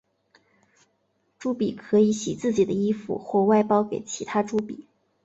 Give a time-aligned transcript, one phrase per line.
[1.37, 4.87] 朱比可以洗自己的衣服或外包给其他朱比。